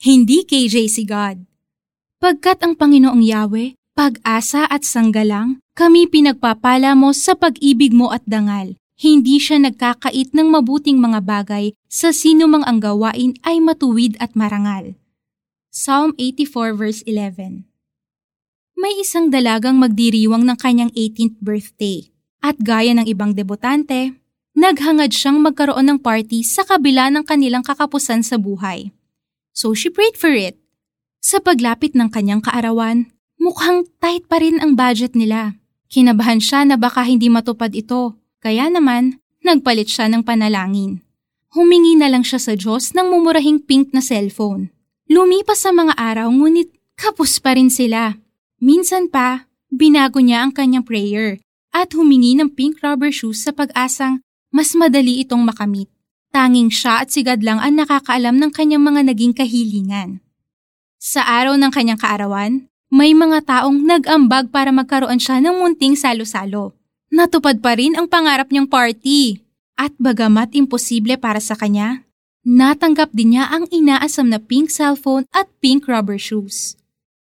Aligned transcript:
hindi 0.00 0.48
KJ 0.48 0.88
si 0.88 1.04
God. 1.04 1.44
Pagkat 2.24 2.64
ang 2.64 2.72
Panginoong 2.72 3.20
Yahweh, 3.20 3.76
pag-asa 3.92 4.64
at 4.64 4.80
sanggalang, 4.80 5.60
kami 5.76 6.08
pinagpapala 6.08 6.96
mo 6.96 7.12
sa 7.12 7.36
pag-ibig 7.36 7.92
mo 7.92 8.08
at 8.08 8.24
dangal. 8.24 8.80
Hindi 8.96 9.36
siya 9.36 9.60
nagkakait 9.60 10.32
ng 10.32 10.48
mabuting 10.48 10.96
mga 10.96 11.20
bagay 11.20 11.76
sa 11.84 12.16
sino 12.16 12.48
mang 12.48 12.64
ang 12.64 12.80
gawain 12.80 13.36
ay 13.44 13.60
matuwid 13.60 14.16
at 14.24 14.32
marangal. 14.32 14.96
Psalm 15.68 16.16
84 16.16 16.80
verse 16.80 17.04
11 17.04 17.68
May 18.80 19.04
isang 19.04 19.28
dalagang 19.28 19.76
magdiriwang 19.76 20.48
ng 20.48 20.56
kanyang 20.56 20.92
18th 20.96 21.36
birthday. 21.44 22.08
At 22.40 22.56
gaya 22.56 22.96
ng 22.96 23.04
ibang 23.04 23.36
debutante, 23.36 24.16
naghangad 24.56 25.12
siyang 25.12 25.44
magkaroon 25.44 25.92
ng 25.92 25.98
party 26.00 26.40
sa 26.40 26.64
kabila 26.64 27.12
ng 27.12 27.28
kanilang 27.28 27.60
kakapusan 27.60 28.24
sa 28.24 28.40
buhay. 28.40 28.96
So 29.54 29.74
she 29.76 29.90
prayed 29.90 30.16
for 30.16 30.32
it. 30.32 30.56
Sa 31.20 31.42
paglapit 31.42 31.92
ng 31.92 32.08
kanyang 32.08 32.40
kaarawan, 32.40 33.12
mukhang 33.36 33.84
tight 34.00 34.24
pa 34.30 34.40
rin 34.40 34.58
ang 34.62 34.76
budget 34.78 35.12
nila. 35.12 35.60
Kinabahan 35.90 36.40
siya 36.40 36.64
na 36.64 36.80
baka 36.80 37.04
hindi 37.04 37.28
matupad 37.28 37.74
ito 37.74 38.20
kaya 38.40 38.72
naman, 38.72 39.20
nagpalit 39.44 39.92
siya 39.92 40.08
ng 40.08 40.24
panalangin. 40.24 41.04
Humingi 41.52 41.92
na 42.00 42.08
lang 42.08 42.24
siya 42.24 42.40
sa 42.40 42.56
Diyos 42.56 42.96
ng 42.96 43.12
mumurahing 43.12 43.60
pink 43.68 43.92
na 43.92 44.00
cellphone. 44.00 44.72
Lumipas 45.12 45.68
sa 45.68 45.76
mga 45.76 45.92
araw 45.98 46.32
ngunit 46.32 46.72
kapos 46.96 47.36
pa 47.36 47.52
rin 47.52 47.68
sila. 47.68 48.16
Minsan 48.56 49.12
pa, 49.12 49.50
binago 49.68 50.24
niya 50.24 50.46
ang 50.46 50.56
kanyang 50.56 50.88
prayer 50.88 51.36
at 51.68 51.92
humingi 51.92 52.32
ng 52.38 52.48
pink 52.56 52.80
rubber 52.80 53.12
shoes 53.12 53.44
sa 53.44 53.52
pag-asang 53.52 54.24
mas 54.48 54.72
madali 54.72 55.20
itong 55.20 55.44
makamit. 55.44 55.92
Tanging 56.30 56.70
siya 56.70 57.02
at 57.02 57.10
sigad 57.10 57.42
lang 57.42 57.58
ang 57.58 57.78
nakakaalam 57.78 58.38
ng 58.38 58.50
kanyang 58.54 58.86
mga 58.86 59.10
naging 59.10 59.34
kahilingan. 59.34 60.22
Sa 60.98 61.26
araw 61.26 61.58
ng 61.58 61.70
kanyang 61.74 61.98
kaarawan, 61.98 62.70
may 62.90 63.14
mga 63.14 63.46
taong 63.46 63.82
nag-ambag 63.82 64.50
para 64.50 64.70
magkaroon 64.70 65.18
siya 65.18 65.42
ng 65.42 65.58
munting 65.58 65.98
salo-salo 65.98 66.78
natupad 67.10 67.58
pa 67.58 67.74
rin 67.76 67.98
ang 67.98 68.06
pangarap 68.06 68.48
niyang 68.48 68.70
party. 68.70 69.42
At 69.80 69.96
bagamat 69.96 70.54
imposible 70.54 71.16
para 71.16 71.40
sa 71.40 71.56
kanya, 71.56 72.04
natanggap 72.44 73.16
din 73.16 73.36
niya 73.36 73.48
ang 73.48 73.64
inaasam 73.72 74.28
na 74.28 74.36
pink 74.36 74.68
cellphone 74.68 75.24
at 75.32 75.48
pink 75.64 75.88
rubber 75.88 76.20
shoes. 76.20 76.76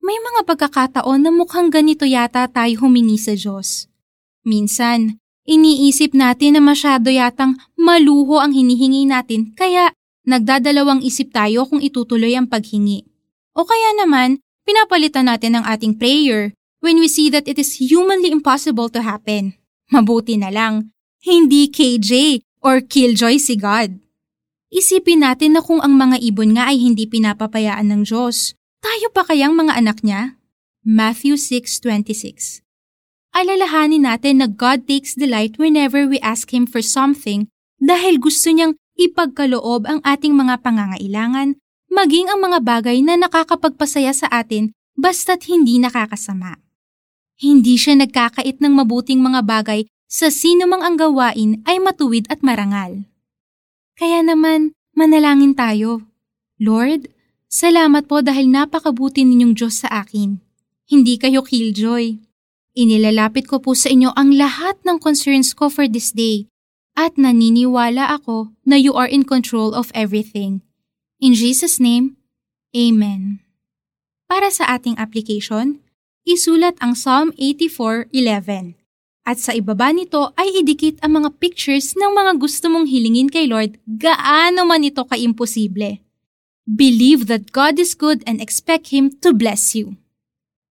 May 0.00 0.16
mga 0.16 0.48
pagkakataon 0.48 1.28
na 1.28 1.30
mukhang 1.32 1.68
ganito 1.68 2.08
yata 2.08 2.48
tayo 2.48 2.88
humingi 2.88 3.20
sa 3.20 3.36
Diyos. 3.36 3.84
Minsan, 4.48 5.20
iniisip 5.48 6.12
natin 6.12 6.60
na 6.60 6.62
masyado 6.62 7.08
yatang 7.08 7.56
maluho 7.72 8.36
ang 8.36 8.52
hinihingi 8.52 9.08
natin 9.08 9.56
kaya 9.56 9.96
nagdadalawang 10.28 11.00
isip 11.00 11.32
tayo 11.32 11.64
kung 11.64 11.80
itutuloy 11.80 12.36
ang 12.36 12.44
paghingi. 12.44 13.08
O 13.56 13.64
kaya 13.64 13.96
naman, 13.96 14.44
pinapalitan 14.68 15.24
natin 15.24 15.56
ang 15.56 15.64
ating 15.64 15.96
prayer 15.96 16.52
when 16.84 17.00
we 17.00 17.08
see 17.08 17.32
that 17.32 17.48
it 17.48 17.56
is 17.56 17.80
humanly 17.80 18.28
impossible 18.28 18.92
to 18.92 19.00
happen. 19.00 19.56
Mabuti 19.88 20.36
na 20.36 20.52
lang, 20.52 20.92
hindi 21.24 21.72
KJ 21.72 22.44
or 22.60 22.84
Killjoy 22.84 23.40
si 23.40 23.56
God. 23.56 23.96
Isipin 24.68 25.24
natin 25.24 25.56
na 25.56 25.64
kung 25.64 25.80
ang 25.80 25.96
mga 25.96 26.20
ibon 26.20 26.52
nga 26.60 26.68
ay 26.68 26.76
hindi 26.76 27.08
pinapapayaan 27.08 27.88
ng 27.88 28.02
Diyos, 28.04 28.52
tayo 28.84 29.08
pa 29.16 29.24
kayang 29.24 29.56
mga 29.56 29.80
anak 29.80 30.04
niya? 30.04 30.36
Matthew 30.84 31.40
6.26 31.40 32.67
Alalahanin 33.34 34.08
natin 34.08 34.40
na 34.42 34.48
God 34.48 34.88
takes 34.88 35.14
delight 35.14 35.60
whenever 35.60 36.08
we 36.08 36.18
ask 36.24 36.50
Him 36.50 36.64
for 36.64 36.82
something 36.82 37.46
dahil 37.78 38.18
gusto 38.18 38.50
niyang 38.50 38.74
ipagkaloob 38.98 39.86
ang 39.86 40.00
ating 40.02 40.34
mga 40.34 40.58
pangangailangan, 40.64 41.54
maging 41.88 42.26
ang 42.28 42.42
mga 42.42 42.58
bagay 42.66 42.98
na 43.00 43.14
nakakapagpasaya 43.14 44.10
sa 44.10 44.26
atin 44.28 44.74
basta't 44.98 45.46
hindi 45.46 45.78
nakakasama. 45.78 46.58
Hindi 47.38 47.78
siya 47.78 47.94
nagkakait 47.94 48.58
ng 48.58 48.74
mabuting 48.74 49.22
mga 49.22 49.46
bagay 49.46 49.86
sa 50.10 50.26
sino 50.26 50.66
mang 50.66 50.82
ang 50.82 50.98
gawain 50.98 51.62
ay 51.68 51.78
matuwid 51.78 52.26
at 52.26 52.42
marangal. 52.42 53.06
Kaya 53.94 54.26
naman, 54.26 54.74
manalangin 54.98 55.54
tayo. 55.54 56.02
Lord, 56.58 57.06
salamat 57.46 58.10
po 58.10 58.18
dahil 58.18 58.50
napakabuti 58.50 59.22
ninyong 59.22 59.54
Diyos 59.54 59.86
sa 59.86 60.02
akin. 60.02 60.42
Hindi 60.90 61.14
kayo 61.14 61.46
killjoy. 61.46 62.27
Inilalapit 62.78 63.50
ko 63.50 63.58
po 63.58 63.74
sa 63.74 63.90
inyo 63.90 64.14
ang 64.14 64.38
lahat 64.38 64.78
ng 64.86 65.02
concerns 65.02 65.50
ko 65.50 65.66
for 65.66 65.90
this 65.90 66.14
day 66.14 66.46
at 66.94 67.18
naniniwala 67.18 68.06
ako 68.06 68.54
na 68.62 68.78
you 68.78 68.94
are 68.94 69.10
in 69.10 69.26
control 69.26 69.74
of 69.74 69.90
everything. 69.98 70.62
In 71.18 71.34
Jesus' 71.34 71.82
name, 71.82 72.14
Amen. 72.70 73.42
Para 74.30 74.54
sa 74.54 74.78
ating 74.78 74.94
application, 74.94 75.82
isulat 76.22 76.78
ang 76.78 76.94
Psalm 76.94 77.34
84.11. 77.34 78.78
At 79.26 79.42
sa 79.42 79.58
ibaba 79.58 79.90
nito 79.90 80.30
ay 80.38 80.62
idikit 80.62 81.02
ang 81.02 81.18
mga 81.18 81.34
pictures 81.42 81.98
ng 81.98 82.14
mga 82.14 82.38
gusto 82.38 82.70
mong 82.70 82.86
hilingin 82.86 83.26
kay 83.26 83.50
Lord 83.50 83.74
gaano 83.90 84.62
man 84.62 84.86
ito 84.86 85.02
kaimposible. 85.02 85.98
Believe 86.62 87.26
that 87.26 87.50
God 87.50 87.82
is 87.82 87.98
good 87.98 88.22
and 88.22 88.38
expect 88.38 88.94
Him 88.94 89.10
to 89.26 89.34
bless 89.34 89.74
you. 89.74 89.98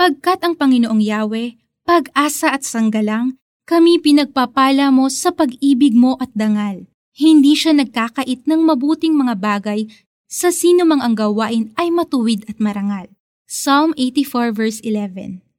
Pagkat 0.00 0.40
ang 0.40 0.56
Panginoong 0.56 1.04
Yahweh, 1.04 1.59
pag-asa 1.84 2.54
at 2.54 2.62
sanggalang, 2.62 3.36
kami 3.68 4.02
pinagpapala 4.02 4.90
mo 4.90 5.06
sa 5.06 5.30
pag-ibig 5.30 5.94
mo 5.94 6.18
at 6.18 6.30
dangal. 6.34 6.86
Hindi 7.14 7.54
siya 7.54 7.74
nagkakait 7.74 8.46
ng 8.46 8.60
mabuting 8.64 9.14
mga 9.14 9.38
bagay 9.38 9.86
sa 10.30 10.54
sino 10.54 10.86
mang 10.86 11.02
ang 11.02 11.18
gawain 11.18 11.74
ay 11.74 11.90
matuwid 11.90 12.46
at 12.46 12.62
marangal. 12.62 13.10
Psalm 13.50 13.90
84 13.98 14.54
verse 14.54 14.78
11 14.86 15.49